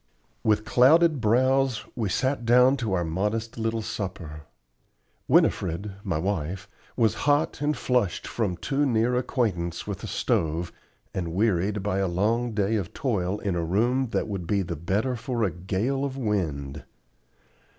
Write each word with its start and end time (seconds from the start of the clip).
With 0.43 0.65
clouded 0.65 1.21
brows 1.21 1.85
we 1.95 2.09
sat 2.09 2.43
down 2.43 2.75
to 2.77 2.93
our 2.93 3.03
modest 3.03 3.59
little 3.59 3.83
supper. 3.83 4.47
Winifred, 5.27 5.93
my 6.03 6.17
wife, 6.17 6.67
was 6.97 7.13
hot 7.29 7.61
and 7.61 7.77
flushed 7.77 8.25
from 8.25 8.57
too 8.57 8.83
near 8.87 9.15
acquaintance 9.15 9.85
with 9.85 9.99
the 9.99 10.07
stove, 10.07 10.71
and 11.13 11.35
wearied 11.35 11.83
by 11.83 11.99
a 11.99 12.07
long 12.07 12.53
day 12.53 12.77
of 12.77 12.95
toil 12.95 13.37
in 13.41 13.55
a 13.55 13.63
room 13.63 14.07
that 14.09 14.27
would 14.27 14.47
be 14.47 14.63
the 14.63 14.75
better 14.75 15.15
for 15.15 15.43
a 15.43 15.51
gale 15.51 16.03
of 16.03 16.17
wind. 16.17 16.83